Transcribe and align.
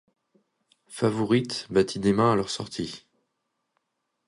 Favourite 0.87 1.67
battit 1.69 1.99
des 1.99 2.11
mains 2.11 2.31
à 2.31 2.35
leur 2.35 2.49
sortie. 2.49 3.05